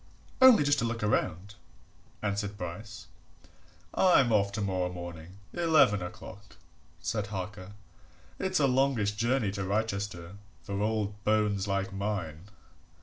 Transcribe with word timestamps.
"Only 0.41 0.63
just 0.63 0.79
to 0.79 0.85
look 0.85 1.03
round," 1.03 1.53
answered 2.23 2.57
Bryce. 2.57 3.05
"I'm 3.93 4.33
off 4.33 4.51
tomorrow 4.51 4.91
morning 4.91 5.37
eleven 5.53 6.01
o'clock," 6.01 6.55
said 6.99 7.27
Harker. 7.27 7.73
"It's 8.39 8.59
a 8.59 8.65
longish 8.65 9.11
journey 9.11 9.51
to 9.51 9.63
Wrychester 9.63 10.37
for 10.63 10.81
old 10.81 11.23
bones 11.23 11.67
like 11.67 11.93
mine." 11.93 12.45